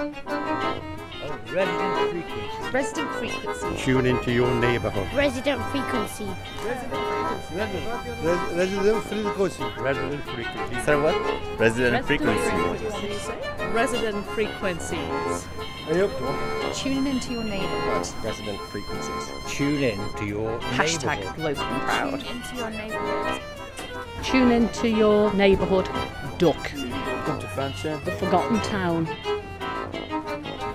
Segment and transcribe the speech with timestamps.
[0.00, 2.70] Oh, resident frequency.
[2.72, 3.82] Resident frequency.
[3.84, 5.12] Tune into your neighbourhood.
[5.12, 6.24] Resident frequency.
[6.64, 6.84] Res-
[8.54, 9.62] resident frequency.
[9.82, 10.80] Resident frequency.
[10.84, 11.58] So what?
[11.58, 12.50] Resident frequency.
[13.72, 14.98] Resident frequencies.
[15.88, 16.72] Are you up to one?
[16.74, 18.06] Tuning into your neighbourhood.
[18.24, 19.52] Resident frequencies.
[19.52, 21.38] Tune in to your Hashtag neighbourhood.
[21.58, 22.20] local and proud.
[22.20, 23.42] Tune into your neighbourhood.
[24.22, 25.88] Tune into your neighbourhood.
[26.38, 26.70] Duck.
[27.24, 28.00] Come to Francia.
[28.04, 29.08] The forgotten town.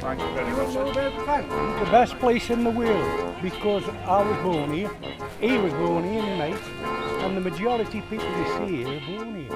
[0.03, 4.91] The best place in the world because I was born here,
[5.39, 6.63] he was born here, my mate,
[7.23, 9.49] and the majority of people you see here are born here.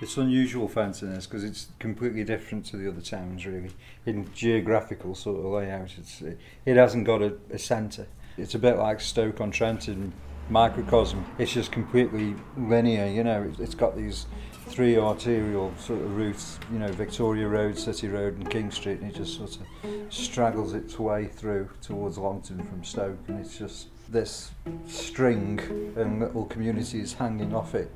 [0.00, 3.72] It's unusual Fentoners because it's completely different to the other towns, really.
[4.04, 8.06] In geographical sort of layout, it's it hasn't got a, a centre.
[8.38, 10.12] It's a bit like Stoke on Trent in
[10.48, 11.24] microcosm.
[11.38, 13.52] It's just completely linear, you know.
[13.58, 14.26] It's, got these
[14.68, 19.10] three arterial sort of routes, you know, Victoria Road, City Road, and King Street, and
[19.10, 23.88] it just sort of straggles its way through towards Longton from Stoke, and it's just
[24.08, 24.52] this
[24.86, 25.58] string
[25.96, 27.90] and little communities hanging off it,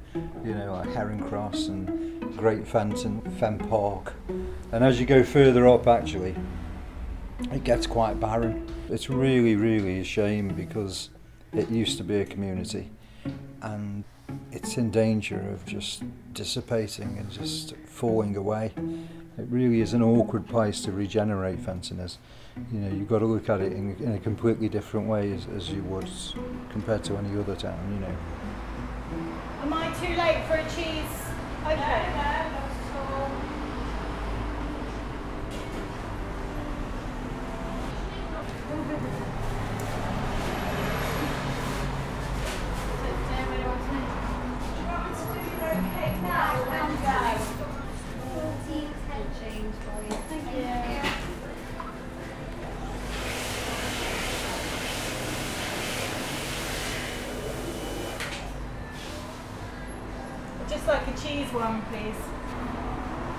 [0.45, 4.13] you know, like Heron Cross and Great Fenton, Fen Park.
[4.73, 6.35] And as you go further up, actually,
[7.53, 8.67] it gets quite barren.
[8.89, 11.11] It's really, really a shame because
[11.53, 12.91] it used to be a community
[13.63, 14.05] and
[14.53, 18.73] it's in danger of just dissipating and just falling away.
[19.39, 22.17] It really is an awkward place to regenerate Fentoners.
[22.73, 25.47] You know, you've got to look at it in, in a completely different way as,
[25.57, 26.09] as you would
[26.71, 28.17] compared to any other town, you know.
[29.63, 31.31] Am I too late for a cheese?
[31.65, 32.30] Okay.
[61.53, 62.15] One, please.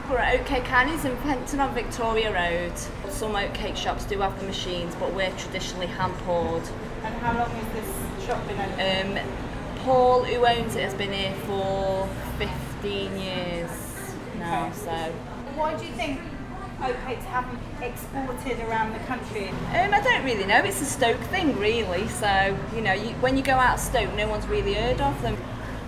[0.10, 2.78] We're at Oatcake Annie's in Fenton on Victoria Road.
[3.10, 6.64] Some oatcake shops do have the machines, but we're traditionally hand poured.
[7.04, 9.18] And how long has this shop been open?
[9.18, 9.28] Um,
[9.80, 13.70] Paul, who owns it, has been here for 15 years
[14.38, 14.92] now, so.
[15.56, 16.20] Why do you think
[16.80, 19.50] oatcakes haven't exported around the country?
[19.50, 20.58] Um, I don't really know.
[20.58, 22.08] It's a Stoke thing, really.
[22.10, 25.22] So you know, you, when you go out of Stoke, no one's really heard of
[25.22, 25.38] them.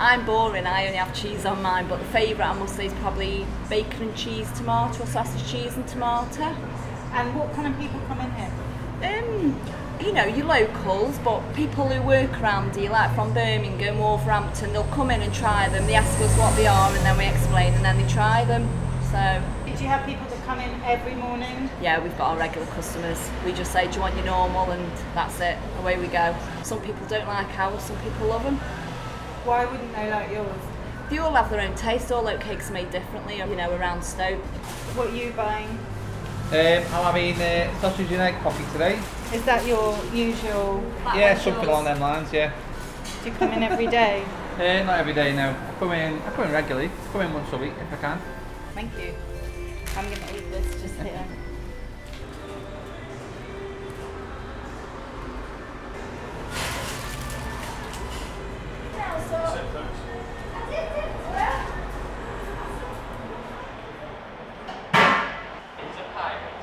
[0.03, 0.67] I'm boring.
[0.67, 4.09] I only have cheese on mine, but the favourite I must say is probably bacon
[4.09, 6.43] and cheese tomato, or sausage cheese and tomato.
[7.13, 8.51] And what kind of people come in here?
[9.01, 9.57] Um,
[10.05, 14.83] you know, your locals, but people who work around here, like from Birmingham, Wolverhampton, they'll
[14.91, 15.87] come in and try them.
[15.87, 18.67] They ask us what they are, and then we explain, and then they try them.
[19.09, 21.69] So Did you have people that come in every morning?
[21.81, 23.29] yeah, we've got our regular customers.
[23.45, 25.57] We just say, do you want your normal, and that's it.
[25.79, 26.35] Away we go.
[26.63, 28.59] Some people don't like ours, some people love them.
[29.45, 30.61] Why wouldn't they like yours?
[31.09, 32.11] They all have their own taste.
[32.11, 34.39] All oatcakes are made differently, you know, around Stoke.
[34.95, 35.67] What are you buying?
[35.67, 38.99] Um, I'm having uh, sausage and egg coffee today.
[39.33, 40.83] Is that your usual?
[41.15, 42.53] yeah, something along them lines, yeah.
[43.23, 44.23] Do you come in every day?
[44.53, 45.49] Uh, not every day now.
[45.49, 46.85] I come in, I come in regularly.
[46.85, 48.21] I come in once a week if I can.
[48.75, 49.15] Thank you.
[49.97, 51.25] I'm going to leave this just here.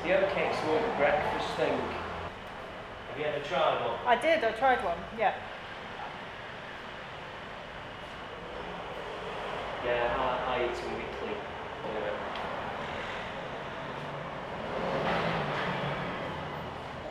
[0.03, 1.77] The oatcakes more of a breakfast thing.
[1.77, 3.99] Have you ever tried one?
[4.07, 4.43] I did.
[4.43, 4.97] I tried one.
[5.15, 5.35] Yeah.
[9.85, 11.37] Yeah, I, I eat them weekly.
[11.85, 12.13] Anyway.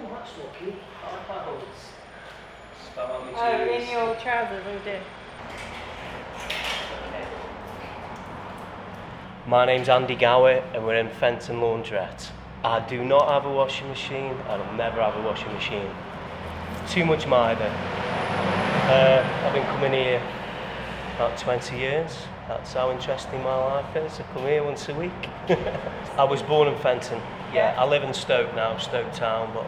[0.02, 0.76] Oh, that's lucky.
[1.04, 1.90] I like my boots.
[2.86, 5.00] Spell on my Oh, in your trousers, oh dear.
[9.46, 12.30] My name's Andy Gower and we're in Fenton Laundrette.
[12.62, 15.88] I do not have a washing machine and I'll never have a washing machine.
[16.90, 17.72] Too much mither.
[18.84, 20.22] Uh, I've been coming here
[21.14, 22.18] about 20 years.
[22.48, 24.20] That's how interesting my life is.
[24.20, 25.10] I come here once a week.
[26.18, 27.22] I was born in Fenton.
[27.54, 29.66] Yeah, I live in Stoke now, Stoke Town, but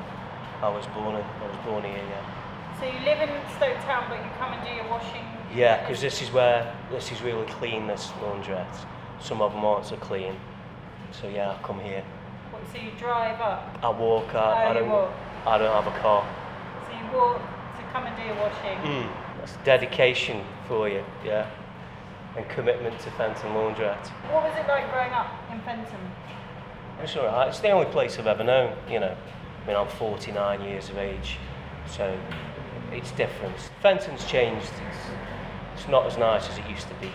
[0.60, 2.78] I was born in, I was born here, yeah.
[2.78, 5.24] So you live in Stoke Town, but you come and do your washing.
[5.54, 7.86] Yeah, because this is where this is really clean.
[7.86, 8.84] This laundrette.
[9.18, 10.36] Some of them aren't so clean.
[11.10, 12.04] So yeah, I come here.
[12.72, 13.78] So you drive up.
[13.82, 14.34] I walk.
[14.34, 14.56] up.
[14.56, 14.88] Oh, I don't.
[14.88, 15.12] walk.
[15.46, 16.26] I don't have a car.
[16.86, 18.78] So you walk to come and do your washing.
[18.78, 21.50] Mm, that's dedication for you, yeah,
[22.36, 24.06] and commitment to Fenton Laundrette.
[24.30, 25.98] What was it like growing up in Fenton?
[27.02, 27.48] It's all right.
[27.48, 28.76] It's the only place I've ever known.
[28.88, 29.16] You know,
[29.64, 31.38] I mean, I'm 49 years of age,
[31.86, 32.16] so
[32.92, 33.56] it's different.
[33.80, 34.70] Fenton's changed.
[34.88, 35.10] It's,
[35.80, 37.10] it's not as nice as it used to be.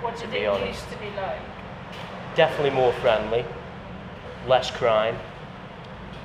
[0.00, 0.80] What to did be it honest.
[0.84, 1.40] used to be like?
[2.36, 3.44] Definitely more friendly,
[4.46, 5.16] less crime,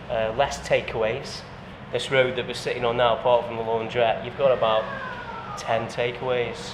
[0.09, 1.41] uh, less takeaways.
[1.91, 4.83] This road that we're sitting on now, apart from the laundrette, you've got about
[5.57, 6.71] 10 takeaways.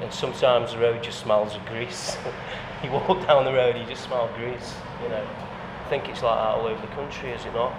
[0.00, 2.16] And sometimes the road just smells of grease.
[2.84, 5.26] you walk down the road, you just smell grease, you know.
[5.84, 7.74] I think it's like that all over the country, is it not?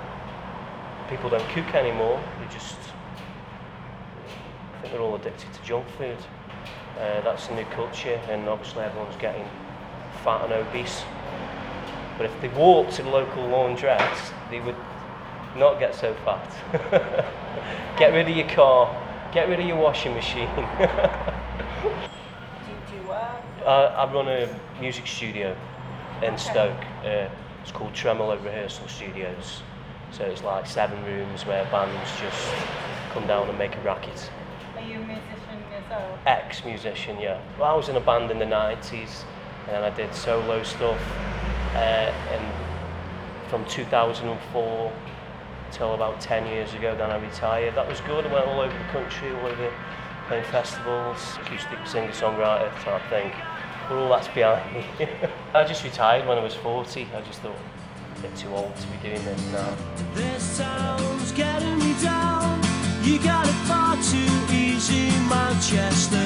[1.10, 2.78] People don't cook anymore, they just,
[4.76, 6.18] I think they're all addicted to junk food.
[6.98, 9.46] Uh, that's the new culture, and obviously everyone's getting
[10.24, 11.04] fat and obese.
[12.18, 14.76] But if they walked to local laundrette, they would
[15.58, 16.50] not get so fat.
[17.98, 18.90] get rid of your car,
[19.34, 20.48] get rid of your washing machine.
[20.56, 20.62] Do
[22.96, 23.42] you work?
[23.66, 24.48] uh, I run a
[24.80, 25.56] music studio
[26.24, 26.78] in Stoke.
[27.04, 27.28] Uh,
[27.62, 29.62] it's called Tremolo Rehearsal Studios.
[30.12, 32.54] So it's like seven rooms where bands just
[33.12, 34.30] come down and make a racket.
[34.76, 36.20] Are you a musician yourself?
[36.26, 37.42] ex-musician, yeah.
[37.60, 39.24] Well, I was in a band in the 90s
[39.66, 41.00] and then I did solo stuff
[41.76, 44.94] Uh, and from 2004
[45.72, 47.76] till about 10 years ago then I retired.
[47.76, 49.72] That was good, I went all over the country, all over
[50.28, 53.32] playing festivals, acoustic singer-songwriter type thing.
[53.88, 54.86] But all that's behind me.
[55.54, 57.08] I just retired when I was 40.
[57.14, 57.56] I just thought,
[58.18, 59.78] a bit too old to be doing this now.
[60.16, 62.62] This town's getting me down.
[63.04, 66.25] You got it far too easy, Manchester.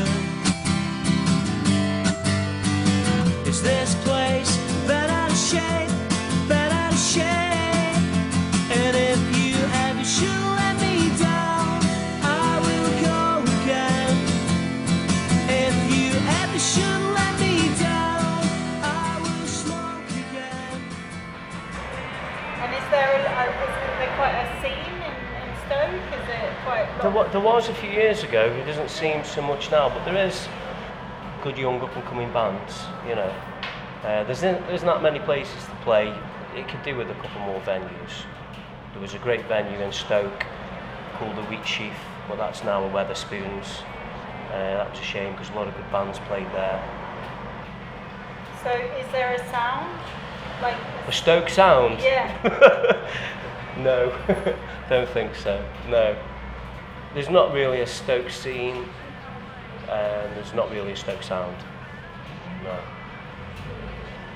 [27.02, 30.28] There, there was a few years ago, it doesn't seem so much now, but there
[30.28, 30.50] is
[31.42, 33.34] good young up and coming bands, you know.
[34.04, 36.14] Uh, there's, there's not many places to play.
[36.58, 38.26] It could do with a couple more venues.
[38.92, 40.44] There was a great venue in Stoke
[41.14, 41.94] called the Wheat Sheaf,
[42.28, 43.82] but that's now a Wetherspoons.
[44.52, 46.84] Uh, that was a shame because a lot of good bands played there.
[48.62, 49.98] So is there a sound?
[50.62, 50.76] Like,
[51.08, 52.02] A Stoke sound?
[52.02, 53.08] yeah.
[53.78, 54.12] no,
[54.90, 55.64] don't think so.
[55.88, 56.18] No.
[57.14, 58.86] There's not really a Stoke scene,
[59.90, 61.58] and there's not really a Stoke sound.
[62.64, 62.78] No.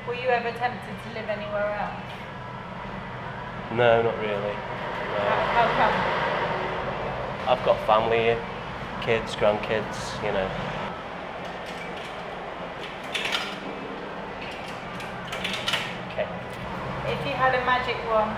[0.07, 2.03] Were you ever tempted to live anywhere else?
[3.73, 4.53] No, not really.
[4.53, 5.29] How, No.
[5.53, 7.57] how come?
[7.57, 8.45] I've got family here,
[9.03, 10.49] kids, grandkids, you know.
[16.09, 16.27] Okay.
[17.05, 18.35] If you had a magic wand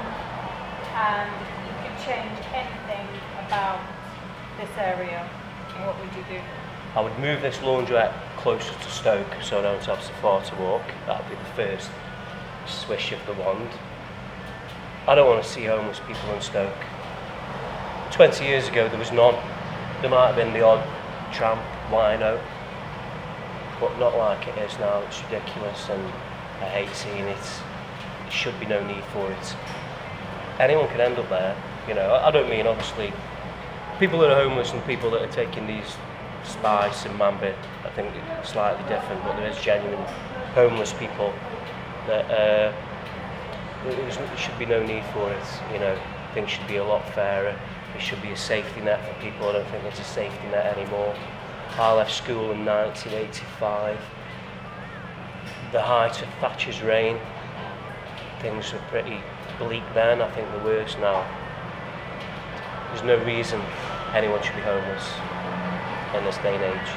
[0.93, 1.31] and
[1.65, 3.07] you could change anything
[3.47, 3.94] about
[4.57, 5.29] this area,
[5.83, 6.41] what would you do?
[6.95, 10.83] I would move this laundrette closer to Stoke so I don't have far to walk.
[11.07, 11.89] That would be the first
[12.65, 13.69] swish of the wand.
[15.07, 16.73] I don't want to see homeless people in Stoke.
[18.11, 19.35] 20 years ago there was none.
[20.01, 20.83] There might have been the odd
[21.33, 22.39] tramp, wino,
[23.79, 24.99] but not like it is now.
[25.01, 26.01] It's ridiculous and
[26.61, 27.45] I hate seeing it.
[28.21, 29.55] There should be no need for it.
[30.59, 31.57] Anyone could end up there,
[31.89, 32.15] you know.
[32.15, 33.11] I don't mean obviously
[33.99, 35.95] people that are homeless and people that are taking these
[36.43, 40.03] spice and mambit, I think it's slightly different, but there is genuine
[40.53, 41.33] homeless people
[42.07, 42.73] that uh,
[43.83, 45.45] there should be no need for it.
[45.71, 45.97] You know,
[46.33, 47.57] things should be a lot fairer.
[47.93, 49.49] There should be a safety net for people.
[49.49, 51.15] I don't think there's a safety net anymore.
[51.77, 53.99] I left school in 1985.
[55.71, 57.19] The height of Thatcher's reign,
[58.39, 59.19] things were pretty
[59.57, 60.21] bleak then.
[60.21, 61.25] I think the worse now.
[62.95, 63.59] There's no reason
[64.13, 65.03] anyone should be homeless
[66.15, 66.91] in this day and age.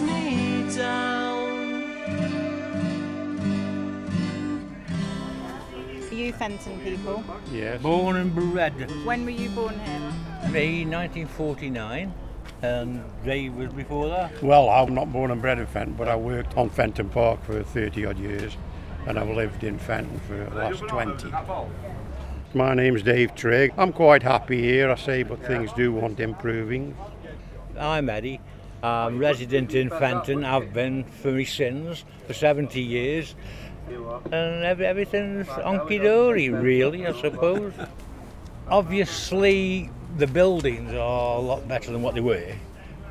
[0.00, 1.19] Me down.
[6.30, 7.24] You Fenton people?
[7.52, 7.82] Yes.
[7.82, 8.90] Born and bred.
[9.04, 9.98] When were you born here?
[10.50, 12.14] Me, 1949,
[12.62, 14.42] and Ray was before that.
[14.42, 17.62] Well, I'm not born and bred in Fenton, but I worked on Fenton Park for
[17.62, 18.56] 30 odd years
[19.06, 21.32] and I've lived in Fenton for the last 20.
[22.52, 23.72] My name's Dave Trigg.
[23.76, 26.96] I'm quite happy here, I say, but things do want improving.
[27.78, 28.40] I'm Eddie,
[28.82, 30.44] I'm resident in Fenton.
[30.44, 33.34] I've been for my sins for 70 years.
[34.32, 37.72] And every, everything's honky dory, really, I suppose.
[38.68, 42.54] Obviously, the buildings are a lot better than what they were,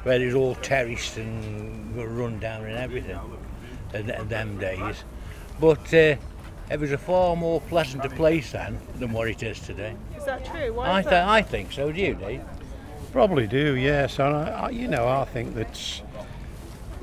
[0.04, 3.20] where it was all terraced and run down and everything
[3.94, 5.04] in, in them days.
[5.60, 6.16] But uh,
[6.72, 9.96] it was a far more pleasanter place then than what it is today.
[10.16, 10.74] Is that true?
[10.74, 11.28] Why I, th- that?
[11.28, 12.42] I think so, do you, Dave?
[13.12, 14.20] Probably do, yes.
[14.20, 16.02] And I, I, you know, I think that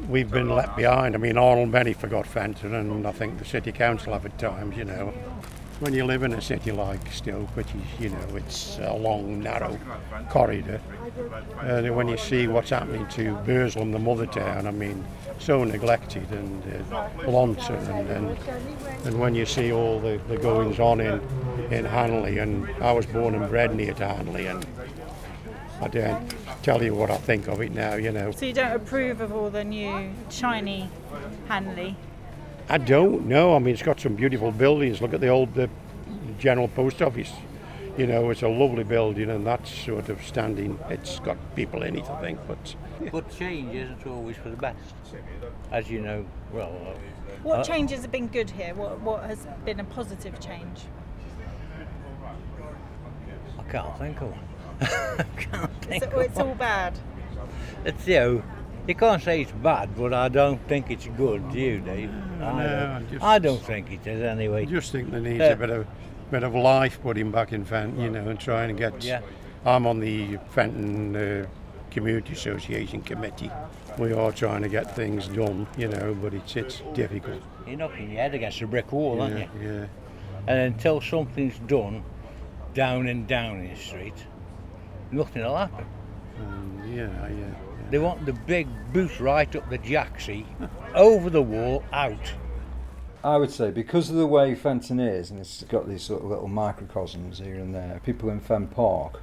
[0.09, 1.15] we've been left behind.
[1.15, 4.77] I mean, Arnold Bennett forgot Fenton, and I think the city council have at times.
[4.77, 5.13] You know,
[5.81, 9.41] when you live in a city like Stoke, which is, you know, it's a long,
[9.41, 9.79] narrow
[10.31, 10.81] corridor,
[11.61, 15.05] and when you see what's happening to Burslem, the mother town, I mean,
[15.39, 18.39] so neglected, and uh, and, and
[19.05, 21.21] and when you see all the, the goings on in
[21.71, 24.65] in Hanley, and I was born and bred near to Hanley, and
[25.81, 28.31] I don't tell you what I think of it now, you know.
[28.31, 30.89] So you don't approve of all the new shiny
[31.49, 31.97] Hanley?
[32.69, 33.55] I don't know.
[33.55, 35.01] I mean, it's got some beautiful buildings.
[35.01, 35.69] Look at the old the
[36.39, 37.33] General Post Office.
[37.97, 40.79] You know, it's a lovely building, and that's sort of standing.
[40.91, 42.75] It's got people in it, I think, but
[43.11, 44.95] But change isn't always for the best,
[45.71, 46.73] as you know well.
[46.87, 46.95] uh,
[47.43, 48.75] What uh, changes have been good here?
[48.75, 50.81] What what has been a positive change?
[53.59, 54.41] I can't think of one.
[54.81, 56.59] I can't think It's, of it's all one.
[56.59, 56.99] bad.
[57.85, 58.43] It's, you know,
[58.87, 62.11] you can't say it's bad, but I don't think it's good, do you, Dave?
[62.11, 64.63] I, No, I don't, just- I don't think it is anyway.
[64.63, 65.87] I just think there needs Uh, a bit of
[66.31, 69.03] bit of life put him back in Fenton, you know, and trying to get.
[69.05, 69.21] Yeah.
[69.65, 71.47] I'm on the Fenton uh,
[71.93, 73.51] Community Association committee.
[73.99, 77.41] We are trying to get things done, you know, but it's it's difficult.
[77.67, 79.49] You're knocking your head against a brick wall, aren't you?
[79.63, 79.87] yeah.
[80.49, 82.03] And until something's done
[82.75, 84.15] down and down in the street,
[85.17, 85.87] nothing will happen.
[86.39, 87.55] Um, yeah, yeah.
[87.91, 90.47] They want the big boot right up the jacksy,
[90.95, 92.33] over the wall, out.
[93.23, 96.29] I would say because of the way Fenton is, and it's got these sort of
[96.29, 99.21] little microcosms here and there, people in Fen Park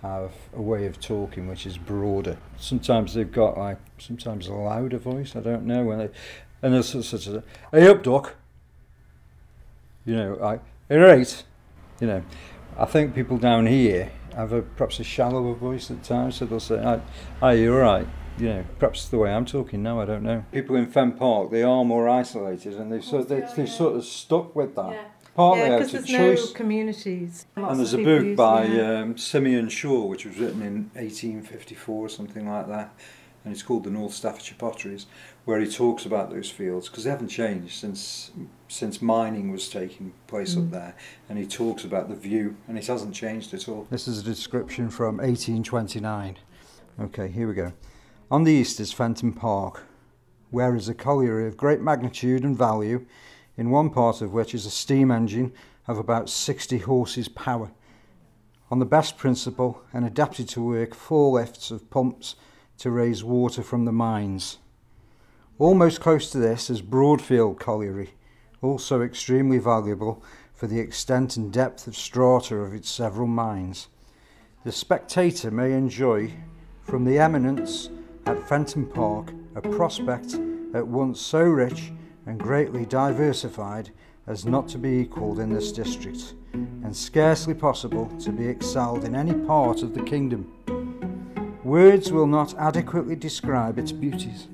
[0.00, 2.36] have a way of talking which is broader.
[2.58, 5.36] Sometimes they've got like sometimes a louder voice.
[5.36, 6.10] I don't know when they,
[6.62, 8.34] and there's such such a hey up duck.
[10.04, 11.44] You know, like hey right.
[12.00, 12.24] You know,
[12.76, 16.60] I think people down here have a perhaps a shallower voice at times, so they'll
[16.60, 17.00] say, "Hi,
[17.40, 18.06] hi you're right."
[18.38, 20.44] You know, perhaps the way I'm talking now, I don't know.
[20.52, 24.04] People in Fen Park, they are more isolated, and they've sort they, they've sort of
[24.04, 25.12] stuck with that.
[25.34, 26.46] Partly yeah, out of there's choice.
[26.48, 27.46] no communities.
[27.56, 32.08] Lots And there's a book by um, Simeon Shaw, which was written in 1854 or
[32.10, 32.94] something like that,
[33.44, 35.06] and it's called the North Staffordshire Potteries,
[35.44, 38.30] where he talks about those fields because they haven't changed since
[38.68, 40.70] since mining was taking place up Mm.
[40.70, 40.94] there,
[41.28, 43.86] and he talks about the view, and it hasn't changed at all.
[43.90, 46.38] This is a description from 1829.
[46.98, 47.72] Okay, here we go.
[48.30, 49.82] On the east is Fenton Park,
[50.50, 53.04] where is a colliery of great magnitude and value,
[53.58, 55.52] in one part of which is a steam engine
[55.86, 57.72] of about 60 horses power.
[58.70, 62.36] On the best principle and adapted to work four lifts of pumps
[62.78, 64.56] to raise water from the mines.
[65.62, 68.14] Almost close to this is Broadfield Colliery,
[68.62, 70.20] also extremely valuable
[70.52, 73.86] for the extent and depth of strata of its several mines.
[74.64, 76.32] The spectator may enjoy,
[76.82, 77.90] from the eminence
[78.26, 80.34] at Fenton Park, a prospect
[80.74, 81.92] at once so rich
[82.26, 83.90] and greatly diversified
[84.26, 89.14] as not to be equalled in this district, and scarcely possible to be excelled in
[89.14, 90.52] any part of the kingdom.
[91.62, 94.48] Words will not adequately describe its beauties.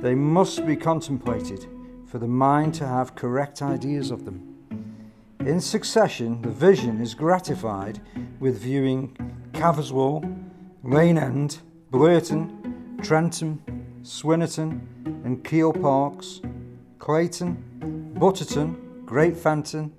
[0.00, 1.66] They must be contemplated
[2.06, 4.50] for the mind to have correct ideas of them.
[5.40, 8.00] In succession, the vision is gratified
[8.40, 9.14] with viewing
[9.52, 10.24] Caverswall,
[10.82, 11.60] Lane End,
[11.92, 12.98] Blurton,
[14.02, 14.80] Swynnerton,
[15.24, 16.40] and Keele Parks,
[16.98, 19.92] Clayton, Butterton, Great Fenton,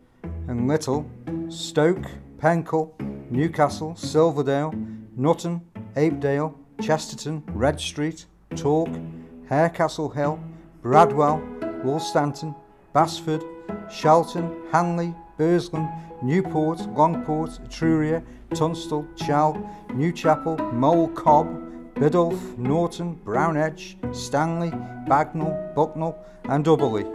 [0.47, 1.09] and Little,
[1.49, 2.05] Stoke,
[2.37, 2.91] Penkhull,
[3.29, 4.73] Newcastle, Silverdale,
[5.15, 5.61] Knutton,
[5.95, 9.20] Apedale, Chesterton, Red Street, Talke,
[9.51, 10.39] Harecastle Hill,
[10.81, 11.41] Bradwell,
[11.83, 12.55] Wolstanton,
[12.93, 13.43] Basford,
[13.91, 15.89] Shelton, Hanley, Burslem,
[16.23, 19.55] Newport, Longport, Etruria, Tunstall, Chell,
[19.89, 21.47] Newchapel, Mow Cop,
[21.95, 24.71] Biddulph, Norton, Brownedge, Stanley,
[25.05, 26.15] Bagnall, Bucknall,
[26.45, 27.05] and Ubberley.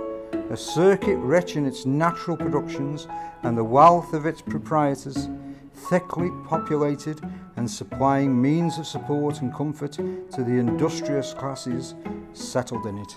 [0.51, 3.09] A circuit rich in its natural productions
[3.45, 5.31] and the wealth of its proprietors,
[5.77, 7.21] thickly populated
[7.57, 11.95] and supplying means of support and comfort to the industrious classes
[12.33, 13.17] settled in it.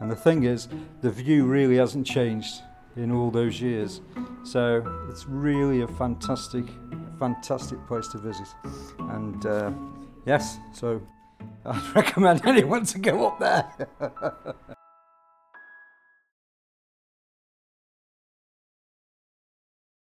[0.00, 0.68] And the thing is,
[1.00, 2.62] the view really hasn't changed
[2.96, 4.00] in all those years.
[4.44, 6.64] So it's really a fantastic,
[7.18, 8.48] fantastic place to visit.
[8.98, 9.72] And uh,
[10.26, 11.02] yes, so
[11.64, 14.76] I'd recommend anyone to go up there.